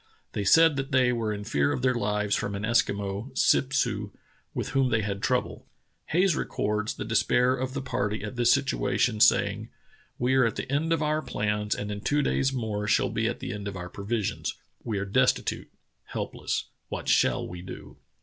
They 0.33 0.43
said 0.43 0.77
that 0.77 0.91
they 0.91 1.13
were 1.13 1.31
in 1.31 1.43
fear 1.43 1.71
of 1.71 1.83
their 1.83 1.93
lives 1.93 2.35
from 2.35 2.55
an 2.55 2.63
Eskimo, 2.63 3.37
Sip 3.37 3.71
su, 3.71 4.11
with 4.51 4.69
whom 4.69 4.89
they 4.89 5.03
had 5.03 5.21
trouble. 5.21 5.67
Hayes 6.07 6.35
records 6.35 6.95
the 6.95 7.05
despair 7.05 7.53
of 7.55 7.75
the 7.75 7.83
party 7.83 8.23
at 8.23 8.35
this 8.35 8.51
situation, 8.51 9.19
saying: 9.19 9.69
"We 10.17 10.33
are 10.33 10.45
at 10.47 10.55
the 10.55 10.71
end 10.71 10.91
of 10.91 11.03
our 11.03 11.21
plans 11.21 11.75
and 11.75 11.91
in 11.91 12.01
two 12.01 12.23
days 12.23 12.51
more 12.51 12.87
shall 12.87 13.09
be 13.09 13.27
The 13.27 13.33
Angekok 13.33 13.35
Kalutunah 13.35 13.35
131 13.35 13.35
at 13.35 13.39
the 13.39 13.53
end 13.53 13.67
of 13.67 13.75
our 13.77 13.89
provisions. 13.89 14.53
We 14.83 14.97
are 14.97 15.05
destitute— 15.05 15.69
help 16.15 16.33
less. 16.33 16.63
What 16.89 17.07
shall 17.07 17.47
we 17.47 17.61
do?" 17.61 17.97